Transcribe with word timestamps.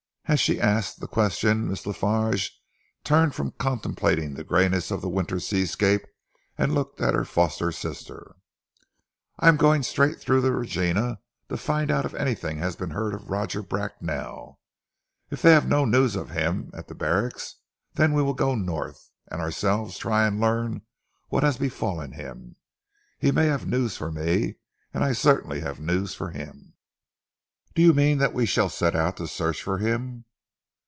As 0.27 0.39
she 0.39 0.61
asked 0.61 1.01
the 1.01 1.09
question, 1.09 1.67
Miss 1.67 1.85
La 1.85 1.91
Farge 1.91 2.51
turned 3.03 3.35
from 3.35 3.51
contemplating 3.59 4.33
the 4.33 4.45
greyness 4.45 4.89
of 4.89 5.01
the 5.01 5.09
winter 5.09 5.41
seascape 5.41 6.05
and 6.57 6.73
looked 6.73 7.01
at 7.01 7.13
her 7.13 7.25
foster 7.25 7.69
sister. 7.69 8.37
"I 9.39 9.49
am 9.49 9.57
going 9.57 9.83
straight 9.83 10.21
through 10.21 10.39
to 10.43 10.51
Regina 10.53 11.19
to 11.49 11.57
find 11.57 11.91
out 11.91 12.05
if 12.05 12.13
anything 12.13 12.59
has 12.59 12.77
been 12.77 12.91
heard 12.91 13.13
of 13.13 13.29
Roger 13.29 13.61
Bracknell. 13.61 14.57
If 15.29 15.41
they 15.41 15.51
have 15.51 15.67
no 15.67 15.83
news 15.83 16.15
of 16.15 16.29
him 16.31 16.71
at 16.73 16.87
the 16.87 16.95
barracks, 16.95 17.55
then 17.95 18.13
we 18.13 18.23
will 18.23 18.33
go 18.33 18.55
North 18.55 19.09
and 19.27 19.41
ourselves 19.41 19.97
try 19.97 20.25
and 20.25 20.39
learn 20.39 20.83
what 21.27 21.43
has 21.43 21.57
befallen 21.57 22.13
him. 22.13 22.55
He 23.19 23.31
may 23.33 23.47
have 23.47 23.67
news 23.67 23.97
for 23.97 24.13
me, 24.13 24.59
as 24.93 25.01
I 25.01 25.11
certainly 25.11 25.59
have 25.59 25.81
news 25.81 26.15
for 26.15 26.29
him." 26.29 26.69
"Do 27.73 27.81
you 27.81 27.93
mean 27.93 28.17
that 28.17 28.33
we 28.33 28.45
shall 28.45 28.67
set 28.67 28.97
out 28.97 29.15
to 29.15 29.29
search 29.29 29.63
for 29.63 29.77
him?" 29.77 30.25